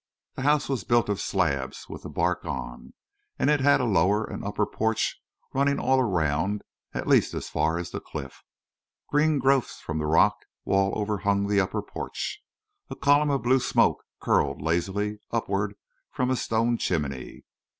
[0.33, 2.95] The house was built of slabs with the bark on,
[3.37, 5.21] and it had a lower and upper porch
[5.53, 8.41] running all around, at least as far as the cliff.
[9.09, 12.41] Green growths from the rock wall overhung the upper porch.
[12.89, 15.75] A column of blue smoke curled lazily upward
[16.09, 17.43] from a stone chimney.